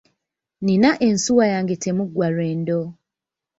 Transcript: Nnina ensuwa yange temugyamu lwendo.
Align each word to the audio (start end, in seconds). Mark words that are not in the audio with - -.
Nnina 0.59 0.89
ensuwa 1.07 1.45
yange 1.53 1.75
temugyamu 1.83 2.25
lwendo. 2.33 2.79